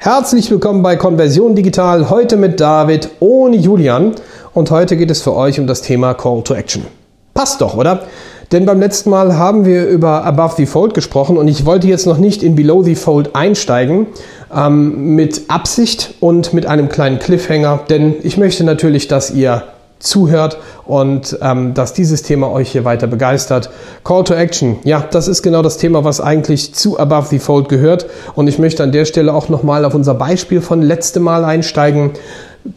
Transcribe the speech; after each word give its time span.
Herzlich 0.00 0.48
willkommen 0.48 0.84
bei 0.84 0.94
Konversion 0.94 1.56
Digital, 1.56 2.08
heute 2.08 2.36
mit 2.36 2.60
David 2.60 3.10
ohne 3.18 3.56
Julian 3.56 4.12
und 4.54 4.70
heute 4.70 4.96
geht 4.96 5.10
es 5.10 5.22
für 5.22 5.34
euch 5.34 5.58
um 5.58 5.66
das 5.66 5.82
Thema 5.82 6.14
Call 6.14 6.42
to 6.44 6.54
Action. 6.54 6.86
Passt 7.34 7.60
doch, 7.60 7.76
oder? 7.76 8.04
Denn 8.52 8.64
beim 8.64 8.78
letzten 8.78 9.10
Mal 9.10 9.36
haben 9.36 9.64
wir 9.64 9.88
über 9.88 10.24
Above 10.24 10.54
the 10.56 10.66
Fold 10.66 10.94
gesprochen 10.94 11.36
und 11.36 11.48
ich 11.48 11.66
wollte 11.66 11.88
jetzt 11.88 12.06
noch 12.06 12.18
nicht 12.18 12.44
in 12.44 12.54
Below 12.54 12.84
the 12.84 12.94
Fold 12.94 13.34
einsteigen, 13.34 14.06
ähm, 14.54 15.16
mit 15.16 15.50
Absicht 15.50 16.14
und 16.20 16.54
mit 16.54 16.64
einem 16.64 16.88
kleinen 16.88 17.18
Cliffhanger, 17.18 17.80
denn 17.90 18.14
ich 18.22 18.38
möchte 18.38 18.62
natürlich, 18.62 19.08
dass 19.08 19.32
ihr 19.32 19.64
zuhört 19.98 20.58
und 20.86 21.38
ähm, 21.42 21.74
dass 21.74 21.92
dieses 21.92 22.22
Thema 22.22 22.50
euch 22.50 22.70
hier 22.70 22.84
weiter 22.84 23.06
begeistert. 23.06 23.70
Call 24.04 24.24
to 24.24 24.34
Action, 24.34 24.78
ja, 24.84 25.04
das 25.10 25.28
ist 25.28 25.42
genau 25.42 25.62
das 25.62 25.76
Thema, 25.76 26.04
was 26.04 26.20
eigentlich 26.20 26.74
zu 26.74 26.98
Above 26.98 27.28
the 27.28 27.38
Fold 27.38 27.68
gehört. 27.68 28.06
Und 28.34 28.48
ich 28.48 28.58
möchte 28.58 28.82
an 28.82 28.92
der 28.92 29.04
Stelle 29.04 29.34
auch 29.34 29.48
nochmal 29.48 29.84
auf 29.84 29.94
unser 29.94 30.14
Beispiel 30.14 30.60
von 30.60 30.82
letztem 30.82 31.22
Mal 31.22 31.44
einsteigen. 31.44 32.12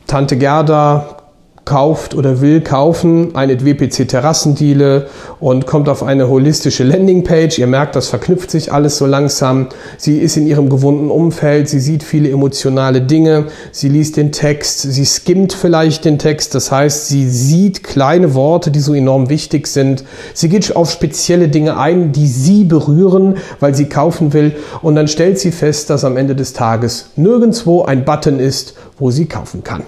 Tante 0.08 0.38
Gerda 0.38 1.21
kauft 1.66 2.16
oder 2.16 2.42
will 2.42 2.62
kaufen 2.62 3.36
eine 3.36 3.64
WPC 3.64 4.08
Terrassendiele 4.08 5.08
und 5.40 5.68
kommt 5.68 5.90
auf 5.90 6.02
eine 6.04 6.28
holistische 6.28 6.84
Landingpage. 6.84 7.60
Ihr 7.60 7.68
merkt, 7.68 7.96
das 7.96 8.08
verknüpft 8.08 8.50
sich 8.50 8.74
alles 8.74 8.98
so 8.98 9.06
langsam. 9.06 9.68
Sie 9.98 10.18
ist 10.18 10.38
in 10.38 10.48
ihrem 10.48 10.70
gewohnten 10.70 11.12
Umfeld, 11.12 11.70
sie 11.70 11.80
sieht 11.80 12.04
viele 12.04 12.30
emotionale 12.30 13.02
Dinge, 13.02 13.46
sie 13.72 13.90
liest 13.90 14.18
den 14.18 14.32
Text, 14.32 14.82
sie 14.82 15.06
skimmt 15.06 15.54
vielleicht 15.54 16.06
den 16.06 16.18
Text, 16.18 16.56
das 16.56 16.72
heißt, 16.72 17.08
sie 17.08 17.30
sieht 17.30 17.84
kleine 17.84 18.34
Worte, 18.34 18.72
die 18.72 18.80
so 18.80 18.94
enorm 18.94 19.30
wichtig 19.30 19.68
sind. 19.68 20.04
Sie 20.34 20.50
geht 20.50 20.76
auf 20.76 20.92
spezielle 20.92 21.48
Dinge 21.48 21.78
ein, 21.78 22.12
die 22.12 22.28
sie 22.28 22.64
berühren, 22.64 23.38
weil 23.60 23.76
sie 23.76 23.86
kaufen 23.86 24.34
will 24.34 24.56
und 24.82 24.96
dann 24.96 25.08
stellt 25.08 25.40
sie 25.40 25.52
fest, 25.52 25.90
dass 25.92 26.04
am 26.04 26.18
Ende 26.18 26.36
des 26.36 26.54
Tages 26.54 27.12
nirgendwo 27.16 27.84
ein 27.84 28.04
Button 28.04 28.40
ist, 28.40 28.74
wo 28.98 29.12
sie 29.12 29.28
kaufen 29.28 29.64
kann. 29.64 29.84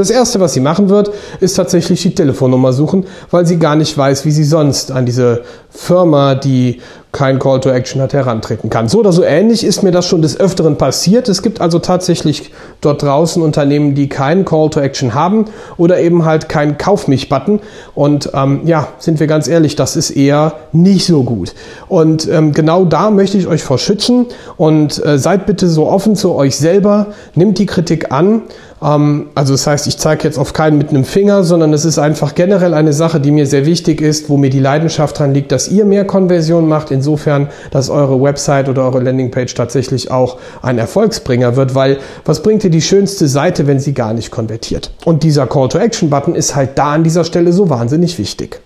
Das 0.00 0.08
Erste, 0.08 0.40
was 0.40 0.54
sie 0.54 0.60
machen 0.60 0.88
wird, 0.88 1.10
ist 1.40 1.52
tatsächlich 1.58 2.00
die 2.00 2.14
Telefonnummer 2.14 2.72
suchen, 2.72 3.04
weil 3.30 3.44
sie 3.44 3.58
gar 3.58 3.76
nicht 3.76 3.98
weiß, 3.98 4.24
wie 4.24 4.30
sie 4.30 4.44
sonst 4.44 4.92
an 4.92 5.04
diese 5.04 5.42
Firma, 5.68 6.34
die 6.36 6.80
kein 7.12 7.38
Call 7.38 7.60
to 7.60 7.70
Action 7.70 8.00
hat, 8.00 8.12
herantreten 8.12 8.70
kann. 8.70 8.88
So 8.88 9.00
oder 9.00 9.12
so 9.12 9.22
ähnlich 9.24 9.64
ist 9.64 9.82
mir 9.82 9.90
das 9.90 10.06
schon 10.06 10.22
des 10.22 10.38
Öfteren 10.38 10.76
passiert. 10.76 11.28
Es 11.28 11.42
gibt 11.42 11.60
also 11.60 11.80
tatsächlich 11.80 12.52
dort 12.80 13.02
draußen 13.02 13.42
Unternehmen, 13.42 13.94
die 13.94 14.08
keinen 14.08 14.44
Call 14.44 14.70
to 14.70 14.80
Action 14.80 15.12
haben 15.12 15.46
oder 15.76 16.00
eben 16.00 16.24
halt 16.24 16.48
keinen 16.48 16.78
Kauf 16.78 17.06
mich-Button. 17.06 17.60
Und 17.94 18.30
ähm, 18.32 18.62
ja, 18.64 18.88
sind 18.98 19.20
wir 19.20 19.26
ganz 19.26 19.48
ehrlich, 19.48 19.76
das 19.76 19.96
ist 19.96 20.10
eher 20.10 20.54
nicht 20.72 21.04
so 21.04 21.24
gut. 21.24 21.52
Und 21.88 22.26
ähm, 22.28 22.52
genau 22.52 22.84
da 22.84 23.10
möchte 23.10 23.36
ich 23.36 23.48
euch 23.48 23.62
vor 23.62 23.78
schützen 23.78 24.26
und 24.56 25.04
äh, 25.04 25.18
seid 25.18 25.46
bitte 25.46 25.68
so 25.68 25.88
offen 25.88 26.16
zu 26.16 26.34
euch 26.34 26.56
selber, 26.56 27.08
nimmt 27.34 27.58
die 27.58 27.66
Kritik 27.66 28.12
an 28.12 28.42
also 28.80 29.52
das 29.52 29.66
heißt, 29.66 29.86
ich 29.88 29.98
zeige 29.98 30.24
jetzt 30.24 30.38
auf 30.38 30.54
keinen 30.54 30.78
mit 30.78 30.88
einem 30.88 31.04
Finger, 31.04 31.44
sondern 31.44 31.74
es 31.74 31.84
ist 31.84 31.98
einfach 31.98 32.34
generell 32.34 32.72
eine 32.72 32.94
Sache, 32.94 33.20
die 33.20 33.30
mir 33.30 33.46
sehr 33.46 33.66
wichtig 33.66 34.00
ist, 34.00 34.30
wo 34.30 34.38
mir 34.38 34.48
die 34.48 34.58
Leidenschaft 34.58 35.18
dran 35.18 35.34
liegt, 35.34 35.52
dass 35.52 35.68
ihr 35.68 35.84
mehr 35.84 36.06
Konversion 36.06 36.66
macht, 36.66 36.90
insofern, 36.90 37.48
dass 37.70 37.90
eure 37.90 38.22
Website 38.22 38.70
oder 38.70 38.84
eure 38.84 39.00
Landingpage 39.00 39.54
tatsächlich 39.54 40.10
auch 40.10 40.38
ein 40.62 40.78
Erfolgsbringer 40.78 41.56
wird, 41.56 41.74
weil 41.74 41.98
was 42.24 42.42
bringt 42.42 42.62
dir 42.62 42.70
die 42.70 42.80
schönste 42.80 43.28
Seite, 43.28 43.66
wenn 43.66 43.80
sie 43.80 43.92
gar 43.92 44.14
nicht 44.14 44.30
konvertiert? 44.30 44.92
Und 45.04 45.24
dieser 45.24 45.46
Call-to-Action-Button 45.46 46.34
ist 46.34 46.56
halt 46.56 46.78
da 46.78 46.92
an 46.92 47.04
dieser 47.04 47.24
Stelle 47.24 47.52
so 47.52 47.68
wahnsinnig 47.68 48.18
wichtig. 48.18 48.60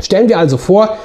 Stellen 0.00 0.28
wir 0.28 0.40
also 0.40 0.56
vor, 0.56 0.96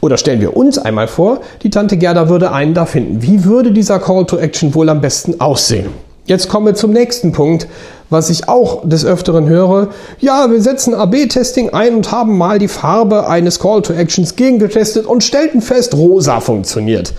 oder 0.00 0.16
stellen 0.16 0.40
wir 0.40 0.56
uns 0.56 0.76
einmal 0.78 1.06
vor, 1.06 1.40
die 1.62 1.70
Tante 1.70 1.96
Gerda 1.98 2.28
würde 2.28 2.50
einen 2.50 2.74
da 2.74 2.84
finden. 2.84 3.22
Wie 3.22 3.44
würde 3.44 3.70
dieser 3.70 4.00
Call 4.00 4.26
to 4.26 4.38
Action 4.38 4.74
wohl 4.74 4.88
am 4.88 5.00
besten 5.00 5.40
aussehen? 5.40 6.09
Jetzt 6.26 6.48
kommen 6.48 6.66
wir 6.66 6.74
zum 6.74 6.92
nächsten 6.92 7.32
Punkt, 7.32 7.66
was 8.10 8.30
ich 8.30 8.48
auch 8.48 8.86
des 8.88 9.04
Öfteren 9.04 9.48
höre. 9.48 9.88
Ja, 10.18 10.50
wir 10.50 10.60
setzen 10.60 10.94
AB-Testing 10.94 11.70
ein 11.70 11.96
und 11.96 12.12
haben 12.12 12.36
mal 12.36 12.58
die 12.58 12.68
Farbe 12.68 13.28
eines 13.28 13.58
Call 13.58 13.82
to 13.82 13.92
Actions 13.92 14.36
gegengetestet 14.36 15.06
und 15.06 15.24
stellten 15.24 15.62
fest, 15.62 15.94
rosa 15.94 16.40
funktioniert. 16.40 17.14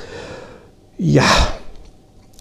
Ja, 0.98 1.24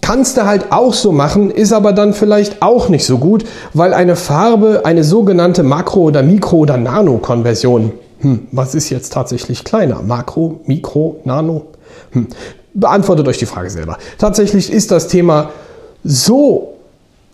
kannst 0.01 0.37
du 0.37 0.45
halt 0.45 0.71
auch 0.71 0.93
so 0.93 1.11
machen, 1.11 1.49
ist 1.51 1.73
aber 1.73 1.93
dann 1.93 2.13
vielleicht 2.13 2.61
auch 2.61 2.89
nicht 2.89 3.05
so 3.05 3.17
gut, 3.17 3.45
weil 3.73 3.93
eine 3.93 4.15
Farbe 4.15 4.81
eine 4.83 5.03
sogenannte 5.03 5.63
Makro- 5.63 6.01
oder 6.01 6.21
Mikro- 6.21 6.57
oder 6.57 6.77
Nano-Konversion. 6.77 7.91
Hm, 8.19 8.47
was 8.51 8.75
ist 8.75 8.89
jetzt 8.89 9.13
tatsächlich 9.13 9.63
kleiner? 9.63 10.01
Makro, 10.01 10.59
Mikro, 10.65 11.21
Nano? 11.23 11.67
Hm. 12.11 12.27
Beantwortet 12.73 13.27
euch 13.27 13.37
die 13.37 13.45
Frage 13.45 13.69
selber. 13.69 13.97
Tatsächlich 14.17 14.71
ist 14.71 14.91
das 14.91 15.07
Thema 15.07 15.49
so 16.03 16.73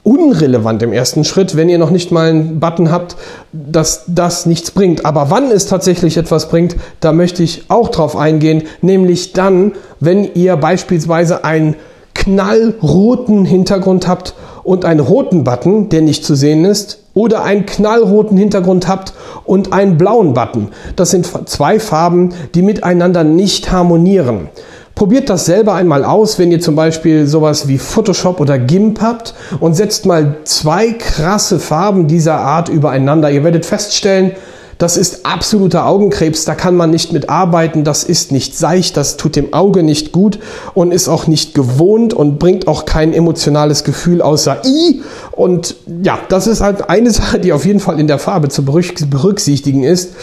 unrelevant 0.03 0.81
im 0.83 0.93
ersten 0.93 1.25
Schritt, 1.25 1.57
wenn 1.57 1.67
ihr 1.67 1.77
noch 1.77 1.89
nicht 1.89 2.11
mal 2.11 2.29
einen 2.29 2.61
Button 2.61 2.91
habt, 2.91 3.17
dass 3.51 4.05
das 4.07 4.45
nichts 4.45 4.71
bringt. 4.71 5.05
Aber 5.05 5.29
wann 5.29 5.51
es 5.51 5.65
tatsächlich 5.65 6.15
etwas 6.15 6.47
bringt, 6.47 6.77
da 7.01 7.11
möchte 7.11 7.43
ich 7.43 7.65
auch 7.67 7.89
drauf 7.89 8.15
eingehen, 8.15 8.63
nämlich 8.81 9.33
dann, 9.33 9.73
wenn 9.99 10.33
ihr 10.33 10.55
beispielsweise 10.55 11.43
einen 11.43 11.75
knallroten 12.13 13.43
Hintergrund 13.43 14.07
habt 14.07 14.33
und 14.63 14.85
einen 14.85 15.01
roten 15.01 15.43
Button, 15.43 15.89
der 15.89 16.01
nicht 16.01 16.23
zu 16.23 16.35
sehen 16.35 16.63
ist, 16.63 16.99
oder 17.13 17.43
einen 17.43 17.65
knallroten 17.65 18.37
Hintergrund 18.37 18.87
habt 18.87 19.13
und 19.43 19.73
einen 19.73 19.97
blauen 19.97 20.33
Button. 20.33 20.69
Das 20.95 21.11
sind 21.11 21.27
zwei 21.49 21.79
Farben, 21.79 22.33
die 22.53 22.61
miteinander 22.61 23.23
nicht 23.23 23.71
harmonieren. 23.71 24.49
Probiert 24.97 25.29
das 25.29 25.45
selber 25.45 25.75
einmal 25.75 26.03
aus, 26.03 26.39
wenn 26.39 26.51
ihr 26.51 26.59
zum 26.59 26.75
Beispiel 26.75 27.27
sowas 27.27 27.67
wie 27.67 27.77
Photoshop 27.77 28.39
oder 28.39 28.57
GIMP 28.57 28.99
habt 28.99 29.35
und 29.59 29.75
setzt 29.75 30.07
mal 30.07 30.37
zwei 30.43 30.93
krasse 30.93 31.59
Farben 31.59 32.07
dieser 32.07 32.39
Art 32.39 32.67
übereinander. 32.67 33.29
Ihr 33.29 33.43
werdet 33.43 33.63
feststellen, 33.63 34.31
das 34.79 34.97
ist 34.97 35.23
absoluter 35.23 35.85
Augenkrebs, 35.85 36.45
da 36.45 36.55
kann 36.55 36.75
man 36.75 36.89
nicht 36.89 37.13
mit 37.13 37.29
arbeiten, 37.29 37.83
das 37.83 38.03
ist 38.03 38.31
nicht 38.31 38.57
seicht, 38.57 38.97
das 38.97 39.17
tut 39.17 39.35
dem 39.35 39.53
Auge 39.53 39.83
nicht 39.83 40.13
gut 40.13 40.39
und 40.73 40.91
ist 40.91 41.09
auch 41.09 41.27
nicht 41.27 41.53
gewohnt 41.53 42.15
und 42.15 42.39
bringt 42.39 42.67
auch 42.67 42.85
kein 42.85 43.13
emotionales 43.13 43.83
Gefühl 43.83 44.23
außer 44.23 44.63
I. 44.65 45.03
Und 45.31 45.75
ja, 46.01 46.17
das 46.29 46.47
ist 46.47 46.61
halt 46.61 46.89
eine 46.89 47.11
Sache, 47.11 47.37
die 47.37 47.53
auf 47.53 47.67
jeden 47.67 47.81
Fall 47.81 47.99
in 47.99 48.07
der 48.07 48.17
Farbe 48.17 48.49
zu 48.49 48.65
berücksichtigen 48.65 49.83
ist. 49.83 50.15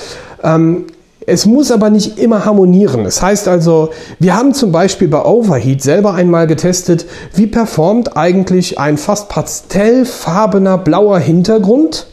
Ähm, 0.42 0.86
es 1.26 1.46
muss 1.46 1.70
aber 1.70 1.90
nicht 1.90 2.18
immer 2.18 2.44
harmonieren. 2.44 3.04
Das 3.04 3.22
heißt 3.22 3.48
also, 3.48 3.90
wir 4.18 4.36
haben 4.36 4.54
zum 4.54 4.72
Beispiel 4.72 5.08
bei 5.08 5.24
Overheat 5.24 5.82
selber 5.82 6.14
einmal 6.14 6.46
getestet, 6.46 7.06
wie 7.34 7.46
performt 7.46 8.16
eigentlich 8.16 8.78
ein 8.78 8.98
fast 8.98 9.28
pastellfarbener 9.28 10.78
blauer 10.78 11.18
Hintergrund 11.18 12.06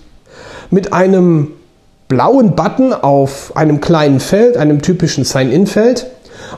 mit 0.70 0.94
einem 0.94 1.50
blauen 2.08 2.56
Button 2.56 2.94
auf 2.94 3.54
einem 3.56 3.82
kleinen 3.82 4.20
Feld, 4.20 4.58
einem 4.58 4.82
typischen 4.82 5.24
Sign-In-Feld, 5.24 6.08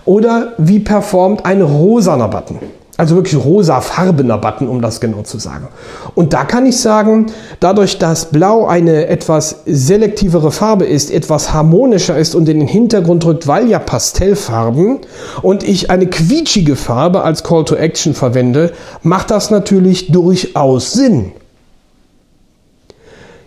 oder 0.06 0.54
wie 0.58 0.80
performt 0.80 1.46
ein 1.46 1.62
rosaner 1.62 2.28
Button. 2.28 2.60
Also 2.96 3.16
wirklich 3.16 3.44
rosafarbener 3.44 4.38
Button, 4.38 4.68
um 4.68 4.80
das 4.80 5.00
genau 5.00 5.24
zu 5.24 5.40
sagen. 5.40 5.68
Und 6.14 6.34
da 6.34 6.44
kann 6.44 6.68
ich 6.68 6.80
sagen, 6.80 7.26
dadurch, 7.60 7.98
dass 7.98 8.26
Blau 8.26 8.68
eine 8.68 9.08
etwas 9.08 9.62
selektivere 9.66 10.52
Farbe 10.52 10.86
ist, 10.86 11.10
etwas 11.10 11.54
harmonischer 11.54 12.16
ist 12.16 12.36
und 12.36 12.48
in 12.48 12.60
den 12.60 12.68
Hintergrund 12.68 13.24
drückt, 13.24 13.48
weil 13.48 13.68
ja 13.68 13.80
Pastellfarben 13.80 15.00
und 15.42 15.64
ich 15.64 15.90
eine 15.90 16.06
quietschige 16.06 16.76
Farbe 16.76 17.24
als 17.24 17.44
Call 17.44 17.66
to 17.66 17.76
Action 17.76 18.14
verwende, 18.14 18.74
macht 19.02 19.32
das 19.32 19.50
natürlich 19.50 20.12
durchaus 20.12 20.94
Sinn. 20.94 21.32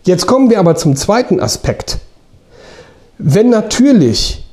Jetzt 0.03 0.27
kommen 0.27 0.51
wir 0.51 0.59
aber 0.59 0.75
zum 0.75 0.97
zweiten 0.97 1.39
Aspekt. 1.39 1.99
Wenn 3.19 3.51
natürlich 3.51 4.46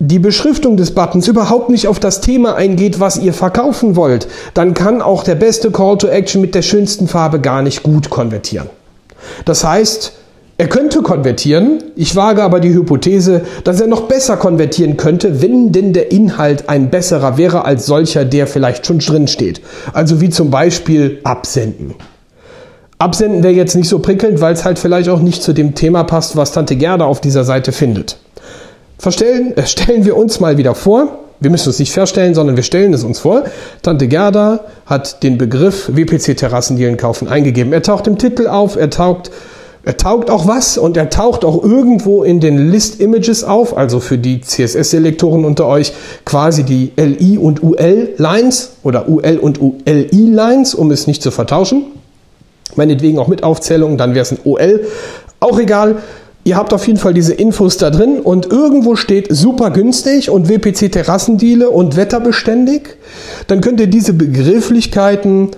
die 0.00 0.18
Beschriftung 0.20 0.76
des 0.76 0.92
Buttons 0.94 1.26
überhaupt 1.26 1.70
nicht 1.70 1.88
auf 1.88 1.98
das 1.98 2.20
Thema 2.20 2.54
eingeht, 2.54 3.00
was 3.00 3.18
ihr 3.18 3.32
verkaufen 3.32 3.96
wollt, 3.96 4.28
dann 4.54 4.74
kann 4.74 5.02
auch 5.02 5.24
der 5.24 5.34
beste 5.34 5.70
Call 5.70 5.98
to 5.98 6.06
Action 6.06 6.40
mit 6.40 6.54
der 6.54 6.62
schönsten 6.62 7.08
Farbe 7.08 7.40
gar 7.40 7.62
nicht 7.62 7.82
gut 7.82 8.08
konvertieren. 8.08 8.68
Das 9.44 9.64
heißt, 9.64 10.12
er 10.56 10.68
könnte 10.68 11.02
konvertieren, 11.02 11.82
ich 11.96 12.14
wage 12.16 12.42
aber 12.42 12.60
die 12.60 12.72
Hypothese, 12.72 13.42
dass 13.64 13.80
er 13.80 13.86
noch 13.86 14.02
besser 14.02 14.36
konvertieren 14.36 14.96
könnte, 14.96 15.42
wenn 15.42 15.72
denn 15.72 15.92
der 15.92 16.10
Inhalt 16.10 16.68
ein 16.68 16.90
besserer 16.90 17.36
wäre 17.36 17.64
als 17.64 17.86
solcher, 17.86 18.24
der 18.24 18.46
vielleicht 18.46 18.86
schon 18.86 18.98
drin 18.98 19.28
steht. 19.28 19.60
Also 19.92 20.20
wie 20.20 20.30
zum 20.30 20.50
Beispiel 20.50 21.18
absenden. 21.24 21.94
Absenden 22.98 23.44
wäre 23.44 23.54
jetzt 23.54 23.76
nicht 23.76 23.88
so 23.88 24.00
prickelnd, 24.00 24.40
weil 24.40 24.52
es 24.52 24.64
halt 24.64 24.80
vielleicht 24.80 25.08
auch 25.08 25.20
nicht 25.20 25.42
zu 25.44 25.52
dem 25.52 25.76
Thema 25.76 26.02
passt, 26.02 26.36
was 26.36 26.50
Tante 26.50 26.74
Gerda 26.74 27.04
auf 27.04 27.20
dieser 27.20 27.44
Seite 27.44 27.70
findet. 27.70 28.18
Verstellen, 28.98 29.56
äh, 29.56 29.66
stellen 29.66 30.04
wir 30.04 30.16
uns 30.16 30.40
mal 30.40 30.58
wieder 30.58 30.74
vor, 30.74 31.18
wir 31.40 31.50
müssen 31.50 31.70
es 31.70 31.78
nicht 31.78 31.92
verstellen, 31.92 32.34
sondern 32.34 32.56
wir 32.56 32.64
stellen 32.64 32.92
es 32.92 33.04
uns 33.04 33.20
vor. 33.20 33.44
Tante 33.82 34.08
Gerda 34.08 34.60
hat 34.86 35.22
den 35.22 35.38
Begriff 35.38 35.88
WPC 35.94 36.36
Terrassendielen 36.36 36.96
kaufen 36.96 37.28
eingegeben. 37.28 37.72
Er 37.72 37.82
taucht 37.82 38.08
im 38.08 38.18
Titel 38.18 38.48
auf, 38.48 38.76
er 38.76 38.90
taucht 38.90 39.30
Er 39.84 39.96
taugt 39.96 40.28
auch 40.28 40.46
was 40.46 40.76
und 40.76 40.96
er 40.96 41.08
taucht 41.08 41.44
auch 41.44 41.62
irgendwo 41.62 42.24
in 42.24 42.40
den 42.40 42.70
List 42.70 43.00
Images 43.00 43.44
auf, 43.44 43.74
also 43.74 44.00
für 44.00 44.18
die 44.18 44.40
CSS-Selektoren 44.40 45.44
unter 45.44 45.66
euch 45.66 45.92
quasi 46.26 46.64
die 46.64 46.92
LI 46.96 47.38
und 47.38 47.62
UL-Lines 47.62 48.72
oder 48.82 49.08
UL 49.08 49.38
und 49.40 49.60
ULI-Lines, 49.62 50.74
um 50.74 50.90
es 50.90 51.06
nicht 51.06 51.22
zu 51.22 51.30
vertauschen. 51.30 51.86
Meinetwegen 52.74 53.18
auch 53.18 53.28
mit 53.28 53.44
Aufzählung, 53.44 53.96
dann 53.96 54.14
wäre 54.14 54.24
es 54.24 54.32
ein 54.32 54.40
OL. 54.44 54.84
Auch 55.40 55.58
egal. 55.58 56.02
Ihr 56.48 56.56
habt 56.56 56.72
auf 56.72 56.86
jeden 56.86 56.98
Fall 56.98 57.12
diese 57.12 57.34
Infos 57.34 57.76
da 57.76 57.90
drin 57.90 58.20
und 58.20 58.46
irgendwo 58.46 58.96
steht 58.96 59.26
super 59.28 59.70
günstig 59.70 60.30
und 60.30 60.48
WPC 60.48 60.90
Terrassendiele 60.90 61.68
und 61.68 61.94
wetterbeständig. 61.94 62.96
Dann 63.48 63.60
könnt 63.60 63.80
ihr 63.80 63.86
diese 63.86 64.14
Begrifflichkeiten 64.14 65.50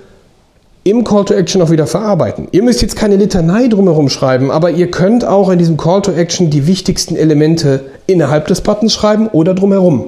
im 0.82 1.04
Call 1.04 1.26
to 1.26 1.34
Action 1.34 1.62
auch 1.62 1.70
wieder 1.70 1.86
verarbeiten. 1.86 2.48
Ihr 2.50 2.64
müsst 2.64 2.82
jetzt 2.82 2.96
keine 2.96 3.14
Litanei 3.14 3.68
drumherum 3.68 4.08
schreiben, 4.08 4.50
aber 4.50 4.72
ihr 4.72 4.90
könnt 4.90 5.24
auch 5.24 5.48
in 5.50 5.60
diesem 5.60 5.76
Call 5.76 6.02
to 6.02 6.10
Action 6.10 6.50
die 6.50 6.66
wichtigsten 6.66 7.14
Elemente 7.14 7.84
innerhalb 8.08 8.48
des 8.48 8.60
Buttons 8.60 8.92
schreiben 8.92 9.28
oder 9.28 9.54
drumherum. 9.54 10.06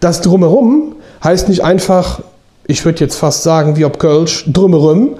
Das 0.00 0.20
drumherum 0.20 0.94
heißt 1.24 1.48
nicht 1.48 1.64
einfach, 1.64 2.20
ich 2.66 2.84
würde 2.84 3.00
jetzt 3.00 3.16
fast 3.16 3.44
sagen, 3.44 3.78
wie 3.78 3.86
ob 3.86 3.98
Kölsch, 3.98 4.44
drumherum, 4.46 5.14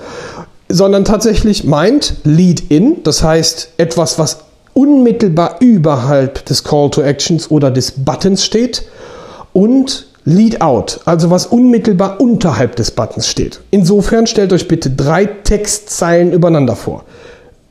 sondern 0.69 1.07
tatsächlich 1.07 1.65
meint 1.65 2.17
Lead 2.25 2.65
in, 2.69 3.03
das 3.05 3.23
heißt 3.23 3.71
etwas, 3.79 4.19
was 4.19 4.52
unmittelbar 4.75 5.57
überhalb 5.61 6.45
des 6.47 6.65
Call 6.65 6.91
to 6.91 7.03
Actions 7.03 7.51
oder 7.51 7.71
des 7.71 7.93
Buttons 7.93 8.45
steht 8.45 8.85
und 9.53 10.07
Lead 10.25 10.61
Out, 10.61 11.01
also 11.05 11.31
was 11.31 11.47
unmittelbar 11.47 12.21
unterhalb 12.21 12.77
des 12.77 12.93
Buttons 12.93 13.27
steht. 13.27 13.61
Insofern 13.71 14.27
stellt 14.27 14.53
euch 14.53 14.69
bitte 14.69 14.91
drei 14.91 15.27
Textzeilen 15.27 16.33
übereinander 16.33 16.77
vor. 16.77 17.05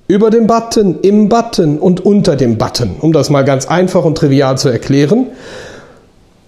Über 0.08 0.30
dem 0.30 0.48
Button, 0.48 1.00
im 1.02 1.30
Button 1.30 1.80
und 1.80 2.06
unter 2.06 2.36
dem 2.36 2.58
Button, 2.58 2.98
um 3.00 3.14
das 3.14 3.30
mal 3.30 3.46
ganz 3.46 3.68
einfach 3.68 4.04
und 4.04 4.18
trivial 4.18 4.58
zu 4.58 4.68
erklären. 4.68 5.28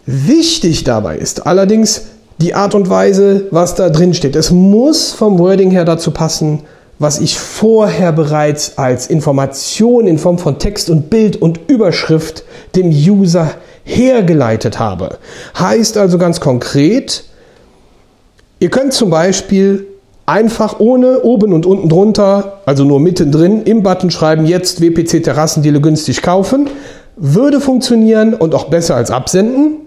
Wichtig 0.05 0.83
dabei 0.83 1.17
ist 1.17 1.47
allerdings 1.47 2.07
die 2.41 2.55
Art 2.55 2.75
und 2.75 2.89
Weise, 2.89 3.45
was 3.51 3.75
da 3.75 3.89
drin 3.89 4.13
steht. 4.13 4.35
Es 4.35 4.51
muss 4.51 5.13
vom 5.13 5.39
Wording 5.39 5.71
her 5.71 5.85
dazu 5.85 6.11
passen, 6.11 6.63
was 6.99 7.19
ich 7.19 7.37
vorher 7.37 8.11
bereits 8.11 8.77
als 8.77 9.07
Information 9.07 10.07
in 10.07 10.17
Form 10.17 10.37
von 10.37 10.59
Text 10.59 10.89
und 10.89 11.09
Bild 11.09 11.41
und 11.41 11.59
Überschrift 11.67 12.43
dem 12.75 12.89
User 12.89 13.51
hergeleitet 13.83 14.79
habe. 14.79 15.17
Heißt 15.57 15.97
also 15.97 16.17
ganz 16.17 16.39
konkret, 16.39 17.25
ihr 18.59 18.69
könnt 18.69 18.93
zum 18.93 19.09
Beispiel 19.09 19.87
einfach 20.25 20.79
ohne 20.79 21.21
oben 21.21 21.53
und 21.53 21.65
unten 21.65 21.89
drunter, 21.89 22.61
also 22.65 22.83
nur 22.85 22.99
mittendrin 22.99 23.63
im 23.63 23.83
Button 23.83 24.09
schreiben, 24.09 24.45
jetzt 24.45 24.81
WPC 24.81 25.23
Terrassendiele 25.23 25.81
günstig 25.81 26.21
kaufen. 26.21 26.69
Würde 27.15 27.59
funktionieren 27.59 28.33
und 28.33 28.55
auch 28.55 28.65
besser 28.65 28.95
als 28.95 29.11
absenden. 29.11 29.77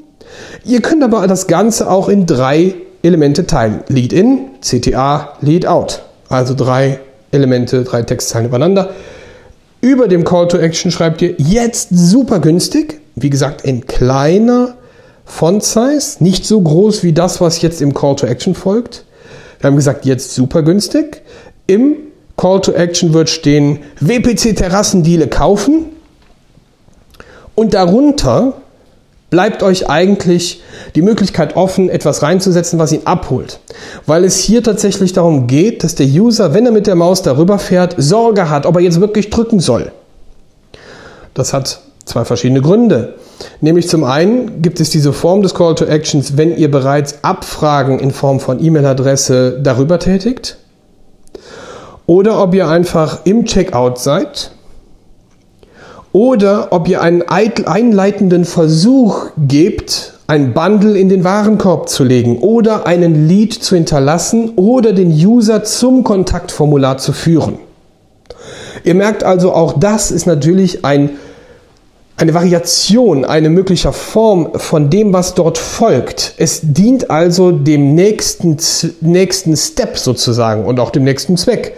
Ihr 0.64 0.82
könnt 0.82 1.02
aber 1.02 1.26
das 1.26 1.46
Ganze 1.46 1.90
auch 1.90 2.08
in 2.08 2.26
drei 2.26 2.74
Elemente 3.02 3.46
teilen. 3.46 3.80
Lead 3.88 4.12
in, 4.12 4.50
CTA, 4.60 5.32
Lead 5.40 5.66
out. 5.66 6.02
Also 6.28 6.55
drei 6.55 7.00
Elemente, 7.31 7.84
drei 7.84 8.02
Textzeilen 8.02 8.46
übereinander. 8.46 8.90
Über 9.81 10.08
dem 10.08 10.25
Call 10.25 10.49
to 10.49 10.58
Action 10.58 10.90
schreibt 10.90 11.23
ihr 11.23 11.34
jetzt 11.38 11.88
super 11.93 12.40
günstig. 12.40 13.00
Wie 13.14 13.31
gesagt, 13.31 13.62
in 13.62 13.87
kleiner 13.87 14.75
Font 15.25 15.62
Size, 15.64 16.23
nicht 16.23 16.46
so 16.46 16.61
groß 16.61 17.02
wie 17.02 17.12
das, 17.12 17.40
was 17.40 17.61
jetzt 17.62 17.82
im 17.82 17.94
Call 17.94 18.17
to 18.17 18.26
Action 18.26 18.55
folgt. 18.55 19.05
Wir 19.61 19.69
haben 19.69 19.76
gesagt, 19.76 20.05
jetzt 20.05 20.34
super 20.34 20.62
günstig. 20.62 21.23
Im 21.67 21.96
Call 22.37 22.61
to 22.61 22.73
Action 22.73 23.12
wird 23.12 23.28
stehen 23.28 23.81
WPC 24.00 24.56
Terrassendiele 24.56 25.28
kaufen. 25.28 25.87
Und 27.55 27.75
darunter 27.75 28.55
bleibt 29.31 29.62
euch 29.62 29.88
eigentlich 29.88 30.62
die 30.94 31.02
Möglichkeit 31.02 31.56
offen, 31.56 31.88
etwas 31.88 32.23
reinzusetzen, 32.23 32.78
was 32.78 32.93
ihn 32.93 33.02
abholt. 33.05 33.61
Weil 34.06 34.25
es 34.25 34.38
hier 34.38 34.62
tatsächlich 34.62 35.12
darum 35.12 35.46
geht, 35.46 35.84
dass 35.84 35.94
der 35.94 36.06
User, 36.06 36.55
wenn 36.55 36.67
er 36.67 36.73
mit 36.73 36.87
der 36.87 36.94
Maus 36.94 37.23
darüber 37.23 37.58
fährt, 37.58 37.94
Sorge 37.99 38.49
hat, 38.49 38.67
ob 38.67 38.76
er 38.76 38.82
jetzt 38.82 39.00
wirklich 39.00 39.31
drücken 39.31 39.61
soll. 39.61 39.93
Das 41.34 41.52
hat 41.52 41.81
zwei 42.05 42.25
verschiedene 42.25 42.62
Gründe. 42.62 43.14
Nämlich 43.61 43.88
zum 43.88 44.05
einen 44.05 44.62
gibt 44.62 44.81
es 44.81 44.90
diese 44.90 45.12
Form 45.12 45.43
des 45.43 45.55
Call 45.55 45.75
to 45.75 45.84
Actions, 45.84 46.37
wenn 46.37 46.56
ihr 46.56 46.70
bereits 46.70 47.23
Abfragen 47.23 47.99
in 47.99 48.12
Form 48.12 48.40
von 48.40 48.64
E-Mail-Adresse 48.64 49.61
darüber 49.62 49.99
tätigt. 49.99 50.56
Oder 52.06 52.40
ob 52.40 52.55
ihr 52.55 52.69
einfach 52.69 53.20
im 53.25 53.44
Checkout 53.44 53.99
seid 53.99 54.52
oder 56.12 56.68
ob 56.70 56.88
ihr 56.88 57.00
einen 57.02 57.22
einleitenden 57.22 58.44
Versuch 58.44 59.26
gebt, 59.36 60.14
ein 60.26 60.54
Bundle 60.54 60.98
in 60.98 61.08
den 61.08 61.24
Warenkorb 61.24 61.88
zu 61.88 62.02
legen 62.02 62.38
oder 62.38 62.86
einen 62.86 63.28
Lead 63.28 63.52
zu 63.54 63.76
hinterlassen 63.76 64.52
oder 64.56 64.92
den 64.92 65.10
User 65.10 65.62
zum 65.62 66.02
Kontaktformular 66.02 66.98
zu 66.98 67.12
führen. 67.12 67.58
Ihr 68.82 68.94
merkt 68.94 69.24
also, 69.24 69.52
auch 69.52 69.78
das 69.78 70.10
ist 70.10 70.26
natürlich 70.26 70.84
ein, 70.84 71.10
eine 72.16 72.34
Variation, 72.34 73.24
eine 73.24 73.50
mögliche 73.50 73.92
Form 73.92 74.50
von 74.54 74.90
dem, 74.90 75.12
was 75.12 75.34
dort 75.34 75.58
folgt. 75.58 76.34
Es 76.38 76.60
dient 76.62 77.10
also 77.10 77.52
dem 77.52 77.94
nächsten, 77.94 78.56
nächsten 79.00 79.56
Step 79.56 79.98
sozusagen 79.98 80.64
und 80.64 80.80
auch 80.80 80.90
dem 80.90 81.04
nächsten 81.04 81.36
Zweck. 81.36 81.74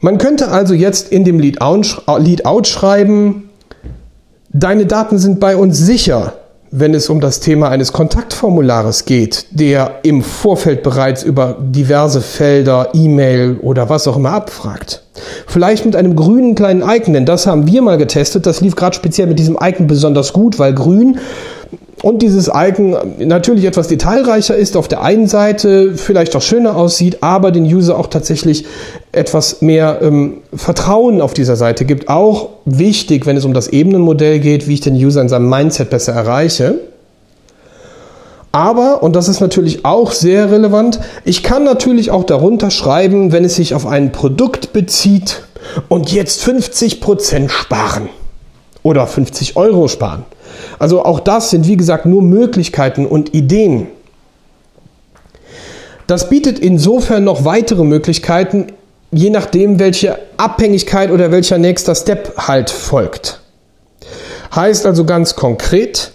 Man 0.00 0.18
könnte 0.18 0.48
also 0.48 0.74
jetzt 0.74 1.10
in 1.10 1.24
dem 1.24 1.40
Lead 1.40 1.60
Out 1.60 2.66
schreiben, 2.66 3.50
deine 4.52 4.86
Daten 4.86 5.18
sind 5.18 5.40
bei 5.40 5.56
uns 5.56 5.78
sicher, 5.78 6.34
wenn 6.70 6.94
es 6.94 7.08
um 7.08 7.20
das 7.20 7.40
Thema 7.40 7.70
eines 7.70 7.92
Kontaktformulares 7.92 9.06
geht, 9.06 9.46
der 9.50 10.00
im 10.02 10.22
Vorfeld 10.22 10.82
bereits 10.82 11.22
über 11.22 11.56
diverse 11.60 12.20
Felder, 12.20 12.90
E-Mail 12.92 13.58
oder 13.62 13.88
was 13.88 14.06
auch 14.06 14.16
immer 14.16 14.32
abfragt. 14.32 15.02
Vielleicht 15.46 15.84
mit 15.84 15.96
einem 15.96 16.14
grünen 16.14 16.54
kleinen 16.54 16.82
Icon, 16.82 17.14
denn 17.14 17.26
das 17.26 17.46
haben 17.46 17.66
wir 17.66 17.82
mal 17.82 17.98
getestet. 17.98 18.46
Das 18.46 18.60
lief 18.60 18.76
gerade 18.76 18.94
speziell 18.94 19.26
mit 19.26 19.38
diesem 19.38 19.58
Icon 19.60 19.86
besonders 19.86 20.32
gut, 20.32 20.58
weil 20.58 20.74
grün 20.74 21.18
und 22.02 22.22
dieses 22.22 22.50
Icon 22.54 22.96
natürlich 23.18 23.64
etwas 23.64 23.88
detailreicher 23.88 24.54
ist, 24.56 24.76
auf 24.76 24.86
der 24.86 25.02
einen 25.02 25.26
Seite 25.26 25.94
vielleicht 25.96 26.36
auch 26.36 26.42
schöner 26.42 26.76
aussieht, 26.76 27.18
aber 27.22 27.50
den 27.50 27.64
User 27.64 27.98
auch 27.98 28.06
tatsächlich 28.06 28.66
etwas 29.10 29.62
mehr 29.62 29.98
ähm, 30.00 30.38
Vertrauen 30.54 31.20
auf 31.20 31.34
dieser 31.34 31.56
Seite 31.56 31.84
gibt. 31.84 32.08
Auch 32.08 32.50
wichtig, 32.64 33.26
wenn 33.26 33.36
es 33.36 33.44
um 33.44 33.52
das 33.52 33.68
Ebenenmodell 33.68 34.38
geht, 34.38 34.68
wie 34.68 34.74
ich 34.74 34.80
den 34.80 34.94
User 34.94 35.20
in 35.20 35.28
seinem 35.28 35.48
Mindset 35.48 35.90
besser 35.90 36.12
erreiche. 36.12 36.78
Aber, 38.52 39.02
und 39.02 39.14
das 39.14 39.28
ist 39.28 39.40
natürlich 39.40 39.84
auch 39.84 40.12
sehr 40.12 40.50
relevant, 40.50 41.00
ich 41.24 41.42
kann 41.42 41.64
natürlich 41.64 42.10
auch 42.10 42.24
darunter 42.24 42.70
schreiben, 42.70 43.32
wenn 43.32 43.44
es 43.44 43.56
sich 43.56 43.74
auf 43.74 43.86
ein 43.86 44.12
Produkt 44.12 44.72
bezieht 44.72 45.42
und 45.88 46.12
jetzt 46.12 46.42
50% 46.42 47.50
sparen 47.50 48.08
oder 48.82 49.06
50 49.06 49.56
Euro 49.56 49.88
sparen. 49.88 50.24
Also 50.78 51.04
auch 51.04 51.20
das 51.20 51.50
sind, 51.50 51.66
wie 51.66 51.76
gesagt, 51.76 52.06
nur 52.06 52.22
Möglichkeiten 52.22 53.06
und 53.06 53.34
Ideen. 53.34 53.88
Das 56.06 56.28
bietet 56.28 56.58
insofern 56.58 57.24
noch 57.24 57.44
weitere 57.44 57.84
Möglichkeiten, 57.84 58.68
je 59.10 59.30
nachdem, 59.30 59.78
welche 59.78 60.18
Abhängigkeit 60.36 61.10
oder 61.10 61.30
welcher 61.30 61.58
nächster 61.58 61.94
Step 61.94 62.34
halt 62.38 62.70
folgt. 62.70 63.40
Heißt 64.54 64.86
also 64.86 65.04
ganz 65.04 65.34
konkret, 65.34 66.12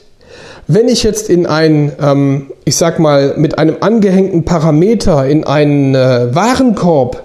wenn 0.68 0.88
ich 0.88 1.04
jetzt 1.04 1.30
in 1.30 1.46
ein, 1.46 1.92
ähm, 2.02 2.52
ich 2.66 2.76
sag 2.78 2.98
mal, 3.00 3.36
mit 3.38 3.60
einem 3.60 3.78
angehängten 3.82 4.46
Parameter 4.46 5.28
in 5.28 5.44
einen 5.44 5.94
äh, 5.94 6.34
Warenkorb 6.34 7.24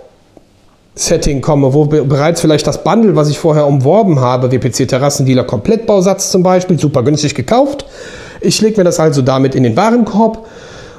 Setting 1.01 1.41
komme, 1.41 1.75
wo 1.75 1.85
bereits 1.85 2.41
vielleicht 2.41 2.67
das 2.67 2.85
Bundle, 2.85 3.17
was 3.17 3.29
ich 3.29 3.39
vorher 3.39 3.67
umworben 3.67 4.21
habe, 4.21 4.51
WPC 4.51 4.89
Terrassendealer 4.89 5.45
Komplettbausatz 5.45 6.31
zum 6.31 6.43
Beispiel, 6.43 6.79
super 6.79 7.03
günstig 7.03 7.35
gekauft. 7.35 7.85
Ich 8.41 8.61
lege 8.61 8.79
mir 8.79 8.85
das 8.85 9.01
also 9.01 9.23
damit 9.23 9.55
in 9.55 9.63
den 9.63 9.77
Warenkorb. 9.77 10.47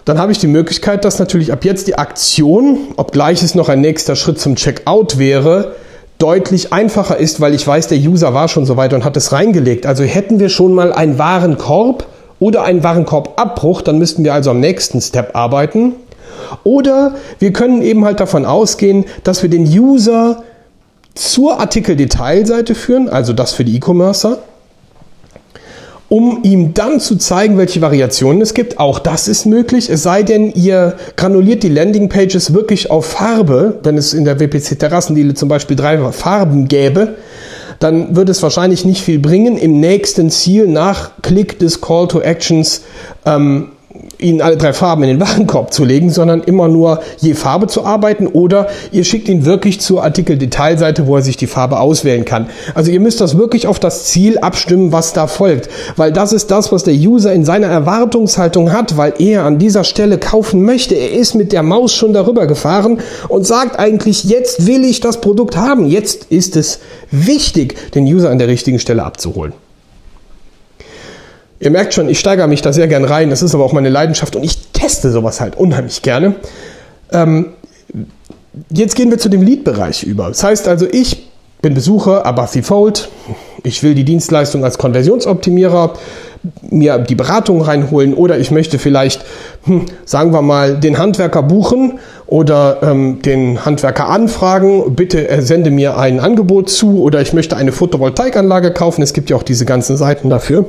Dann 0.05 0.17
habe 0.17 0.31
ich 0.31 0.39
die 0.39 0.47
Möglichkeit, 0.47 1.05
dass 1.05 1.19
natürlich 1.19 1.53
ab 1.53 1.65
jetzt 1.65 1.87
die 1.87 1.97
Aktion, 1.97 2.79
obgleich 2.97 3.43
es 3.43 3.55
noch 3.55 3.69
ein 3.69 3.81
nächster 3.81 4.15
Schritt 4.15 4.39
zum 4.39 4.55
Checkout 4.55 5.19
wäre, 5.19 5.75
deutlich 6.17 6.73
einfacher 6.73 7.17
ist, 7.17 7.41
weil 7.41 7.53
ich 7.53 7.65
weiß, 7.65 7.87
der 7.87 7.97
User 7.97 8.33
war 8.33 8.47
schon 8.47 8.65
so 8.65 8.75
weit 8.75 8.93
und 8.93 9.05
hat 9.05 9.15
es 9.17 9.31
reingelegt. 9.31 9.85
Also 9.85 10.03
hätten 10.03 10.39
wir 10.39 10.49
schon 10.49 10.73
mal 10.73 10.91
einen 10.91 11.17
Warenkorb 11.17 12.05
oder 12.39 12.63
einen 12.63 12.83
Warenkorbabbruch, 12.83 13.81
dann 13.81 13.99
müssten 13.99 14.23
wir 14.23 14.33
also 14.33 14.51
am 14.51 14.59
nächsten 14.59 15.01
Step 15.01 15.35
arbeiten. 15.35 15.93
Oder 16.63 17.15
wir 17.39 17.53
können 17.53 17.81
eben 17.81 18.05
halt 18.05 18.19
davon 18.19 18.45
ausgehen, 18.45 19.05
dass 19.23 19.43
wir 19.43 19.49
den 19.49 19.65
User 19.65 20.43
zur 21.15 21.59
Artikeldetailseite 21.59 22.75
führen, 22.75 23.09
also 23.09 23.33
das 23.33 23.53
für 23.53 23.65
die 23.65 23.75
E-Commercer. 23.75 24.39
um 26.11 26.39
ihm 26.41 26.73
dann 26.73 26.99
zu 26.99 27.17
zeigen, 27.17 27.59
welche 27.59 27.81
Variationen 27.81 28.41
es 28.41 28.55
gibt. 28.55 28.79
Auch 28.79 28.97
das 28.97 29.27
ist 29.27 29.45
möglich, 29.45 29.91
es 29.91 30.01
sei 30.01 30.23
denn, 30.23 30.51
ihr 30.51 30.95
granuliert 31.15 31.61
die 31.61 31.69
Landingpages 31.69 32.51
wirklich 32.51 32.89
auf 32.89 33.05
Farbe, 33.05 33.77
wenn 33.83 33.95
es 33.95 34.15
in 34.15 34.25
der 34.25 34.39
WPC 34.39 34.79
Terrassendiele 34.79 35.35
zum 35.35 35.49
Beispiel 35.49 35.77
drei 35.77 35.99
Farben 36.11 36.67
gäbe, 36.67 37.15
dann 37.77 38.15
wird 38.15 38.29
es 38.29 38.41
wahrscheinlich 38.41 38.85
nicht 38.85 39.03
viel 39.03 39.19
bringen, 39.19 39.55
im 39.55 39.79
nächsten 39.79 40.31
Ziel 40.31 40.67
nach 40.67 41.11
Klick 41.21 41.59
des 41.59 41.79
Call 41.79 42.07
to 42.07 42.21
Actions 42.21 42.81
ähm, 43.27 43.71
ihnen 44.19 44.41
alle 44.41 44.57
drei 44.57 44.73
Farben 44.73 45.03
in 45.03 45.09
den 45.09 45.19
Warenkorb 45.21 45.73
zu 45.73 45.85
legen, 45.85 46.09
sondern 46.09 46.41
immer 46.41 46.67
nur 46.67 46.99
je 47.19 47.33
Farbe 47.33 47.67
zu 47.67 47.85
arbeiten 47.85 48.27
oder 48.27 48.67
ihr 48.91 49.05
schickt 49.05 49.29
ihn 49.29 49.45
wirklich 49.45 49.79
zur 49.79 50.03
Artikel-Detailseite, 50.03 51.07
wo 51.07 51.15
er 51.15 51.21
sich 51.21 51.37
die 51.37 51.47
Farbe 51.47 51.79
auswählen 51.79 52.25
kann. 52.25 52.47
Also 52.75 52.91
ihr 52.91 52.99
müsst 52.99 53.21
das 53.21 53.37
wirklich 53.37 53.65
auf 53.65 53.79
das 53.79 54.05
Ziel 54.05 54.37
abstimmen, 54.39 54.91
was 54.91 55.13
da 55.13 55.27
folgt, 55.27 55.69
weil 55.95 56.11
das 56.11 56.33
ist 56.33 56.51
das, 56.51 56.71
was 56.71 56.83
der 56.83 56.93
User 56.93 57.31
in 57.31 57.45
seiner 57.45 57.67
Erwartungshaltung 57.67 58.73
hat, 58.73 58.97
weil 58.97 59.13
er 59.19 59.45
an 59.45 59.57
dieser 59.57 59.85
Stelle 59.85 60.17
kaufen 60.17 60.63
möchte. 60.63 60.95
Er 60.95 61.13
ist 61.13 61.35
mit 61.35 61.53
der 61.53 61.63
Maus 61.63 61.93
schon 61.93 62.11
darüber 62.11 62.45
gefahren 62.45 62.99
und 63.29 63.47
sagt 63.47 63.79
eigentlich, 63.79 64.25
jetzt 64.25 64.67
will 64.67 64.83
ich 64.83 64.99
das 64.99 65.21
Produkt 65.21 65.55
haben. 65.55 65.85
Jetzt 65.85 66.25
ist 66.29 66.57
es 66.57 66.79
wichtig, 67.09 67.91
den 67.91 68.03
User 68.03 68.29
an 68.29 68.37
der 68.37 68.49
richtigen 68.49 68.79
Stelle 68.79 69.03
abzuholen. 69.03 69.53
Ihr 71.59 71.71
merkt 71.71 71.93
schon, 71.93 72.07
ich 72.07 72.19
steigere 72.19 72.47
mich 72.47 72.61
da 72.61 72.71
sehr 72.71 72.87
gern 72.87 73.03
rein. 73.03 73.29
Das 73.29 73.41
ist 73.41 73.53
aber 73.53 73.65
auch 73.65 73.73
meine 73.73 73.89
Leidenschaft 73.89 74.35
und 74.35 74.43
ich 74.43 74.69
teste 74.71 75.11
sowas 75.11 75.41
halt 75.41 75.57
unheimlich 75.57 76.01
gerne. 76.01 76.35
Ähm, 77.11 77.47
jetzt 78.69 78.95
gehen 78.95 79.11
wir 79.11 79.17
zu 79.17 79.29
dem 79.29 79.41
Lead-Bereich 79.41 80.03
über. 80.03 80.29
Das 80.29 80.43
heißt 80.43 80.67
also, 80.67 80.87
ich 80.89 81.27
bin 81.61 81.73
Besucher 81.73 82.25
Above 82.25 82.63
Fold. 82.63 83.09
Ich 83.63 83.83
will 83.83 83.93
die 83.93 84.05
Dienstleistung 84.05 84.63
als 84.63 84.77
Konversionsoptimierer 84.77 85.95
mir 86.61 86.99
die 86.99 87.15
Beratung 87.15 87.61
reinholen 87.61 88.13
oder 88.13 88.39
ich 88.39 88.49
möchte 88.49 88.79
vielleicht, 88.79 89.25
hm, 89.65 89.87
sagen 90.05 90.31
wir 90.31 90.41
mal, 90.41 90.77
den 90.77 90.97
Handwerker 90.97 91.43
buchen 91.43 91.99
oder 92.27 92.77
ähm, 92.81 93.21
den 93.21 93.65
Handwerker 93.65 94.07
anfragen, 94.07 94.95
bitte 94.95 95.27
er 95.27 95.41
sende 95.41 95.69
mir 95.69 95.97
ein 95.97 96.21
Angebot 96.21 96.69
zu 96.69 97.01
oder 97.01 97.19
ich 97.19 97.33
möchte 97.33 97.57
eine 97.57 97.73
Photovoltaikanlage 97.73 98.71
kaufen. 98.71 99.01
Es 99.01 99.11
gibt 99.11 99.29
ja 99.29 99.35
auch 99.35 99.43
diese 99.43 99.65
ganzen 99.65 99.97
Seiten 99.97 100.29
dafür 100.29 100.65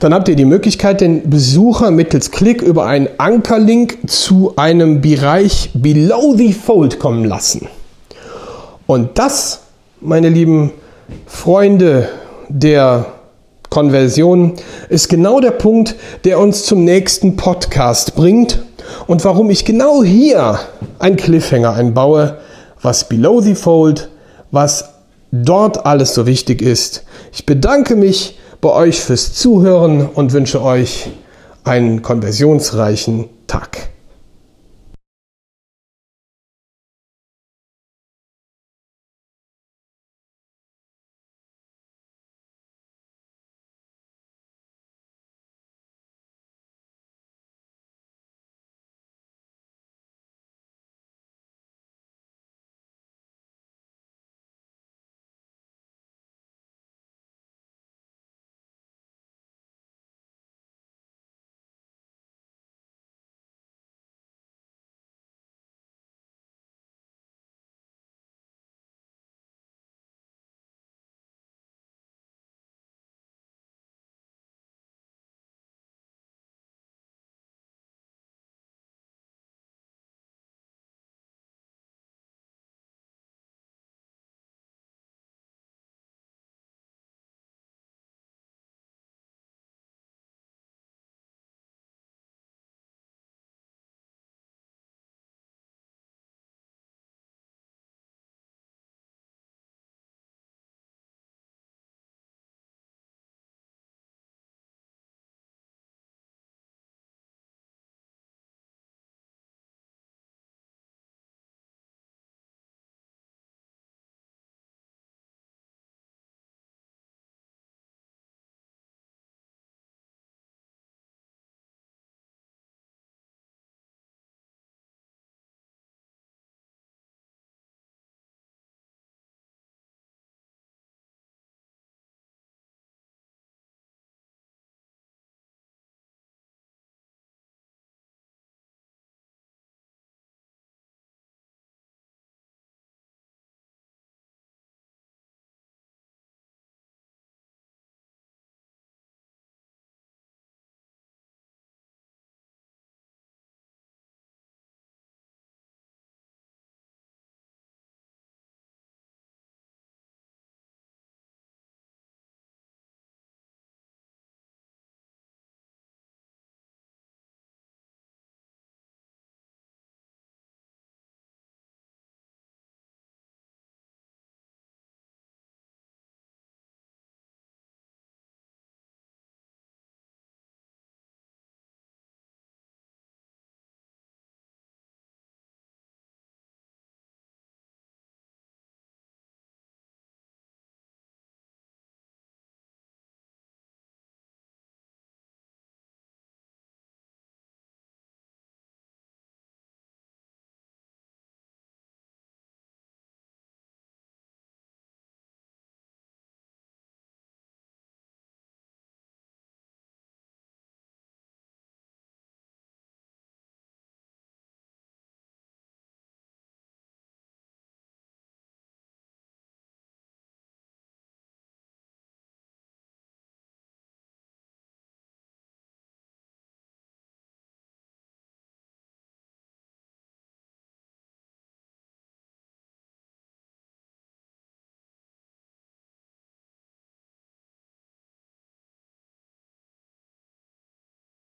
dann 0.00 0.14
habt 0.14 0.28
ihr 0.28 0.36
die 0.36 0.44
Möglichkeit, 0.44 1.00
den 1.00 1.28
Besucher 1.28 1.90
mittels 1.90 2.30
Klick 2.30 2.62
über 2.62 2.86
einen 2.86 3.08
Ankerlink 3.18 3.98
zu 4.06 4.52
einem 4.56 5.00
Bereich 5.00 5.70
Below 5.74 6.34
the 6.36 6.52
Fold 6.52 7.00
kommen 7.00 7.24
lassen. 7.24 7.68
Und 8.86 9.18
das, 9.18 9.60
meine 10.00 10.28
lieben 10.28 10.72
Freunde 11.26 12.08
der 12.48 13.06
Konversion, 13.70 14.54
ist 14.88 15.08
genau 15.08 15.40
der 15.40 15.50
Punkt, 15.50 15.96
der 16.24 16.38
uns 16.38 16.64
zum 16.64 16.84
nächsten 16.84 17.36
Podcast 17.36 18.14
bringt 18.14 18.62
und 19.06 19.24
warum 19.24 19.50
ich 19.50 19.64
genau 19.64 20.02
hier 20.02 20.60
ein 20.98 21.16
Cliffhanger 21.16 21.74
einbaue, 21.74 22.38
was 22.80 23.08
Below 23.08 23.40
the 23.40 23.54
Fold, 23.54 24.08
was 24.50 24.90
dort 25.32 25.84
alles 25.84 26.14
so 26.14 26.26
wichtig 26.26 26.62
ist. 26.62 27.04
Ich 27.32 27.44
bedanke 27.44 27.96
mich 27.96 28.38
bei 28.60 28.70
euch 28.70 29.00
fürs 29.00 29.34
Zuhören 29.34 30.06
und 30.06 30.32
wünsche 30.32 30.62
euch 30.62 31.10
einen 31.64 32.02
konversionsreichen 32.02 33.28
Tag. 33.46 33.90